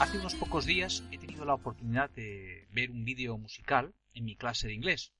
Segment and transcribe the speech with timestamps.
[0.00, 4.34] Hace unos pocos días he tenido la oportunidad de ver un vídeo musical en mi
[4.34, 5.12] clase de inglés.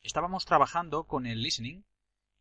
[0.00, 1.84] Estábamos trabajando con el listening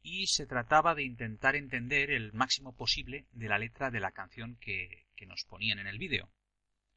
[0.01, 4.55] y se trataba de intentar entender el máximo posible de la letra de la canción
[4.55, 6.31] que, nos ponían en el vídeo.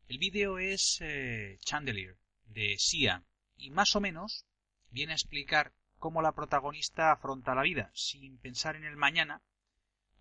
[0.07, 3.25] El vídeo es eh, Chandelier de Sia
[3.57, 4.47] y más o menos
[4.91, 9.43] viene a explicar cómo la protagonista afronta la vida sin pensar en el mañana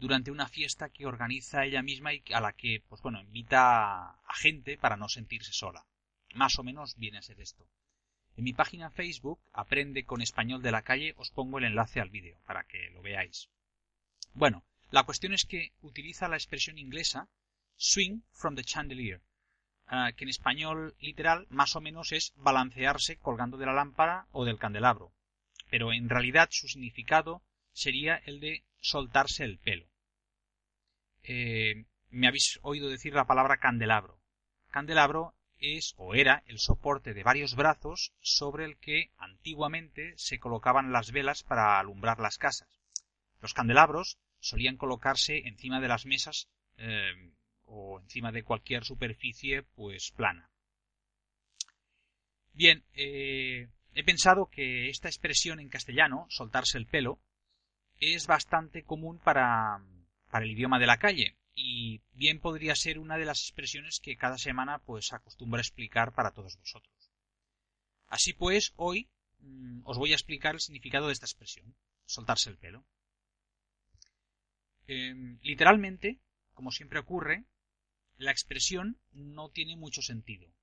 [0.02, 4.34] durante una fiesta que organiza ella misma y a la que, pues bueno, invita a
[4.34, 5.86] gente para no sentirse sola.
[6.34, 7.70] Más o menos viene a ser esto.
[8.36, 12.10] En mi página Facebook, Aprende con Español de la Calle, os pongo el enlace al
[12.10, 13.52] vídeo para que lo veáis.
[14.34, 17.30] Bueno, la cuestión es que utiliza la expresión inglesa
[17.76, 19.22] swing from the chandelier,
[19.86, 24.46] ah, que en español literal más o menos es balancearse colgando de la lámpara o
[24.46, 25.14] del candelabro,
[25.70, 29.91] pero en realidad su significado sería el de soltarse el pelo.
[31.24, 34.20] Eh, me habéis oído decir la palabra candelabro.
[34.70, 40.92] Candelabro es o era el soporte de varios brazos sobre el que antiguamente se colocaban
[40.92, 42.82] las velas para alumbrar las casas.
[43.42, 47.32] Los candelabros solían colocarse encima de las mesas eh,
[47.66, 50.50] o encima de cualquier superficie pues plana.
[52.54, 57.20] Bien, eh, he pensado que esta expresión en castellano, soltarse el pelo,
[58.00, 59.80] es bastante común para,
[60.32, 64.16] para el idioma de la calle, y bien podría ser una de las expresiones que
[64.16, 67.12] cada semana pues acostumbro a explicar para todos vosotros.
[68.08, 69.10] Así pues, hoy
[69.40, 71.76] mm, os voy a explicar el significado de esta expresión,
[72.06, 72.86] soltarse el pelo.
[74.88, 76.20] Em, literalmente,
[76.54, 77.46] como siempre ocurre,
[78.18, 80.54] la expresión no tiene mucho sentido.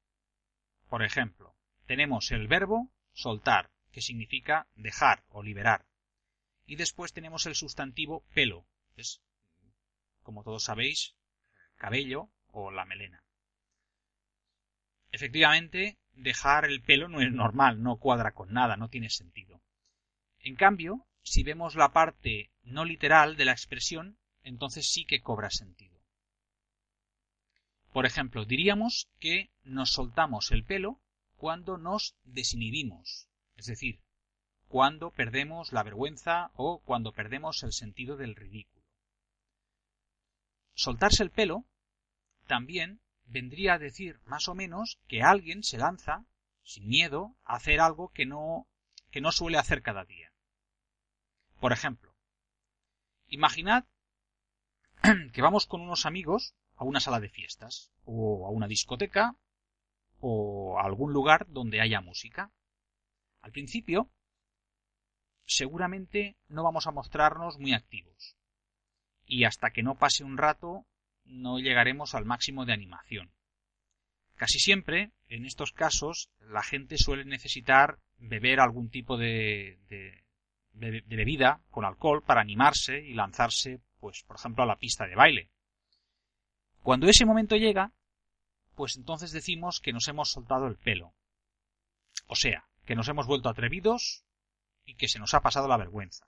[0.89, 1.55] Por ejemplo,
[1.87, 5.87] tenemos el verbo soltar, que significa dejar o liberar.
[6.67, 9.23] Y después tenemos el sustantivo pelo, es
[10.29, 11.17] como todos sabéis,
[11.77, 13.25] cabello o la melena.
[15.11, 19.63] Efectivamente, dejar el pelo no es normal, no cuadra con nada, no tiene sentido.
[20.41, 25.49] En cambio, si vemos la parte no literal de la expresión, entonces sí que cobra
[25.49, 25.99] sentido.
[27.95, 31.01] Por ejemplo, diríamos que nos soltamos el pelo
[31.37, 34.03] cuando nos desinhibimos, es decir,
[34.67, 38.78] cuando perdemos la vergüenza o cuando perdemos el sentido del ridículo.
[40.79, 41.65] Soltarse el pelo
[42.47, 46.25] también vendría a decir más o menos que alguien se lanza
[46.63, 48.69] sin miedo a hacer algo que no
[49.11, 50.33] que no suele hacer cada día.
[51.59, 52.15] Por ejemplo,
[53.27, 53.87] imaginad
[55.33, 59.35] que vamos con unos amigos a una sala de fiestas o a una discoteca
[60.21, 62.53] o a algún lugar donde haya música.
[63.41, 64.13] Al principio,
[65.45, 68.38] seguramente no vamos a mostrarnos muy activos
[69.29, 70.87] y hasta que no pase un rato
[71.25, 73.31] no llegaremos al máximo de animación.
[74.35, 79.79] Casi siempre, en estos casos, la gente suele necesitar beber algún tipo de,
[80.73, 85.51] bebida con alcohol para animarse y lanzarse, pues, por ejemplo, a la pista de baile.
[86.83, 87.93] Cuando ese momento llega,
[88.75, 91.13] pues entonces decimos que nos hemos soltado el pelo.
[92.29, 94.25] O sea, que nos hemos vuelto atrevidos
[94.85, 96.27] y que se nos ha pasado la vergüenza.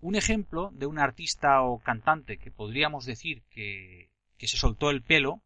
[0.00, 5.42] Un ejemplo de un artista o cantante que podríamos decir que, se soltó el pelo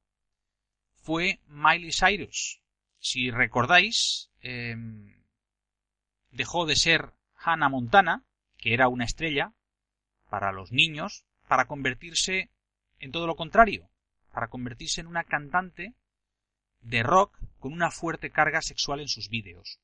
[0.96, 2.60] fue Miley Cyrus.
[2.98, 5.14] Si recordáis, em,
[6.30, 8.24] dejó de ser Hannah Montana,
[8.58, 9.54] que era una estrella
[10.28, 12.50] para los niños, para convertirse
[12.98, 13.88] en todo lo contrario,
[14.32, 15.94] para convertirse en una cantante
[16.82, 19.80] de rock con una fuerte carga sexual en sus vídeos.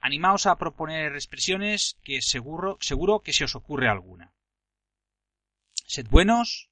[0.01, 4.28] Animaos a proponer expresiones que seguro, seguro que se os ocurre alguna.
[5.89, 6.69] Sed buenos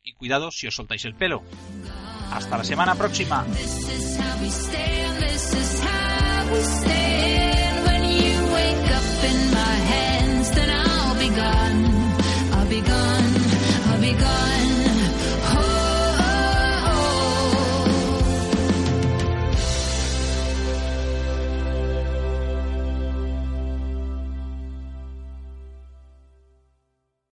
[0.00, 1.42] y cuidado si os soltáis el pelo.
[2.30, 3.44] Hasta la semana próxima.